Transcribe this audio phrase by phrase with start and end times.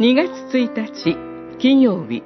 [0.00, 2.22] 2月1日金曜日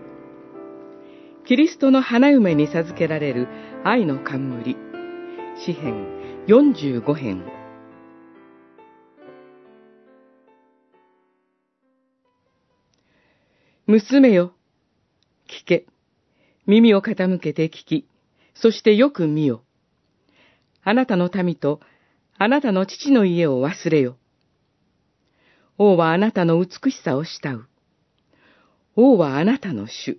[1.44, 3.48] キリストの花嫁に授けられる
[3.82, 4.76] 愛の冠
[5.56, 6.06] 詩編
[6.46, 7.44] 45編
[13.88, 14.52] 娘よ、
[15.48, 15.86] 聞け。
[16.66, 18.06] 耳を傾けて聞き、
[18.54, 19.64] そしてよく見よ。
[20.84, 21.80] あなたの民と、
[22.38, 24.16] あなたの父の家を忘れよ。
[25.76, 27.68] 王はあなたの美しさを慕う。
[28.96, 30.18] 王はあなたの主。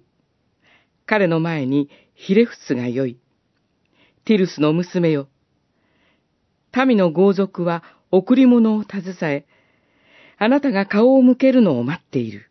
[1.06, 3.18] 彼の前にひれ伏すがよい。
[4.26, 5.28] ティルスの娘よ。
[6.76, 9.46] 民の豪族は贈り物を携え、
[10.38, 12.50] あなたが顔を向けるのを待っている。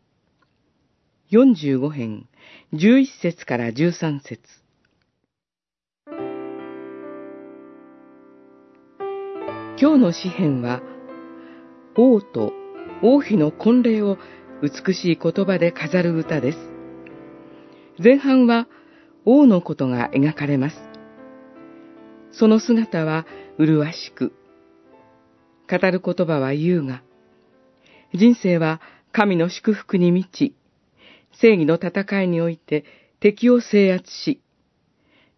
[1.30, 2.28] 45編、
[2.72, 4.40] 11節から13節
[9.78, 10.80] 今日の詩篇は、
[11.96, 12.52] 王と
[13.06, 14.16] 王妃の婚礼を
[14.62, 16.58] 美しい言葉で飾る歌です。
[18.02, 18.66] 前半は
[19.26, 20.76] 王のことが描かれます。
[22.32, 23.26] その姿は
[23.58, 24.32] 麗しく、
[25.70, 27.02] 語る言葉は優雅、
[28.14, 28.80] 人生は
[29.12, 30.54] 神の祝福に満ち、
[31.38, 32.86] 正義の戦いにおいて
[33.20, 34.40] 敵を制圧し、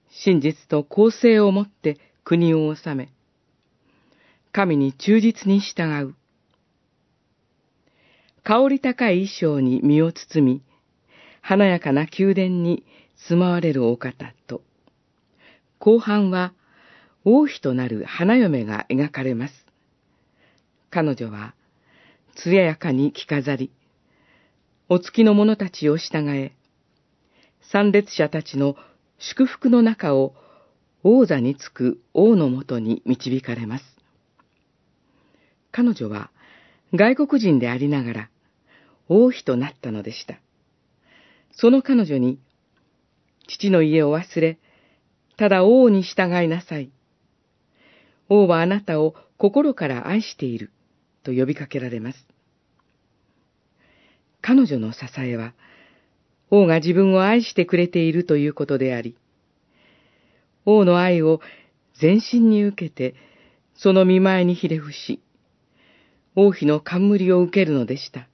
[0.08, 3.08] 真実と公正をもって国を治め、
[4.52, 6.14] 神に忠実に従う。
[8.46, 10.62] 香り高い衣装に身を包み、
[11.40, 12.84] 華やかな宮殿に
[13.28, 14.62] 住まわれるお方と、
[15.80, 16.52] 後半は
[17.24, 19.54] 王妃となる花嫁が描かれます。
[20.90, 21.56] 彼女は、
[22.36, 23.72] 艶やかに着飾り、
[24.88, 26.52] お月の者たちを従え、
[27.72, 28.76] 参列者たちの
[29.18, 30.36] 祝福の中を
[31.02, 33.84] 王座につく王のもとに導かれます。
[35.72, 36.30] 彼女は
[36.94, 38.30] 外国人でありながら、
[39.08, 40.40] 王妃となったのでした。
[41.52, 42.38] その彼女に、
[43.48, 44.58] 父の家を忘れ、
[45.36, 46.90] ただ王に従いなさい。
[48.28, 50.70] 王はあなたを心から愛している、
[51.22, 52.26] と呼びかけられます。
[54.40, 55.54] 彼女の支えは、
[56.50, 59.16] 王が自分を愛してくれているということであり、
[60.64, 61.40] 王の愛を
[62.00, 63.14] 全身に受けて、
[63.74, 65.20] その見前にひれ伏し、
[66.34, 68.28] 王妃の冠を受けるのでした。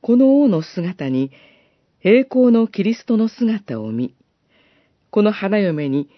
[0.00, 1.30] この王の姿に
[2.02, 4.14] 栄光のキリストの姿を見、
[5.10, 6.08] この花嫁に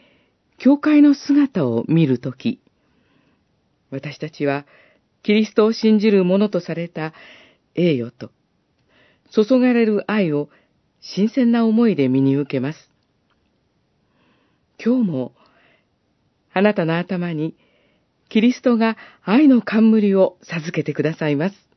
[0.59, 2.61] 教会の姿を見るとき、
[3.91, 4.65] 私たちは
[5.23, 7.13] キリストを信じる者とされた
[7.75, 8.31] 栄誉と、
[9.31, 10.49] 注がれる愛を
[11.01, 12.91] 新鮮な思いで身に受けます。
[14.85, 15.33] 今日も、
[16.53, 17.57] あなたの頭に、
[18.29, 21.72] キリストが愛の冠を授けてくださいます。